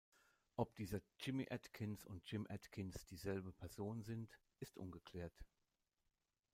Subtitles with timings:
[0.55, 5.45] Ob dieser Jimmy Atkins und Jim Atkins dieselbe Person sind, ist ungeklärt.